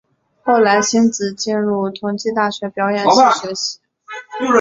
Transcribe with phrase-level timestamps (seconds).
[0.41, 3.79] 后来馨子进入同济大学表演系学习。